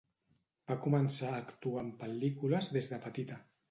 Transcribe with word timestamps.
Va 0.71 0.77
començar 0.85 1.31
a 1.33 1.43
actuar 1.43 1.87
en 1.87 1.95
pel·lícules 2.03 2.75
des 2.77 2.95
de 2.95 3.05
petita. 3.09 3.45